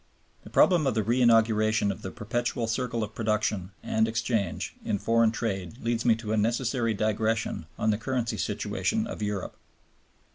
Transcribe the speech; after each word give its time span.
The 0.43 0.49
problem 0.49 0.87
of 0.87 0.95
the 0.95 1.03
re 1.03 1.21
inauguration 1.21 1.91
of 1.91 2.01
the 2.01 2.09
perpetual 2.09 2.65
circle 2.65 3.03
of 3.03 3.13
production 3.13 3.69
and 3.83 4.07
exchange 4.07 4.73
in 4.83 4.97
foreign 4.97 5.31
trade 5.31 5.77
leads 5.83 6.05
me 6.05 6.15
to 6.15 6.33
a 6.33 6.37
necessary 6.37 6.95
digression 6.95 7.67
on 7.77 7.91
the 7.91 7.99
currency 7.99 8.37
situation 8.37 9.05
of 9.05 9.21
Europe. 9.21 9.55